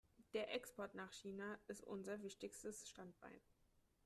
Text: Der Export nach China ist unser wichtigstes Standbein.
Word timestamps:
Der 0.33 0.51
Export 0.55 0.95
nach 0.95 1.11
China 1.13 1.59
ist 1.67 1.83
unser 1.85 2.23
wichtigstes 2.23 2.89
Standbein. 2.89 3.39